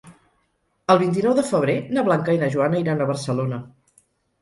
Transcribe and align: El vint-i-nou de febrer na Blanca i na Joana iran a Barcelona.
El 0.93 1.01
vint-i-nou 1.03 1.37
de 1.41 1.45
febrer 1.51 1.77
na 1.99 2.07
Blanca 2.09 2.37
i 2.39 2.43
na 2.47 2.53
Joana 2.57 2.83
iran 2.87 3.01
a 3.01 3.11
Barcelona. 3.15 3.65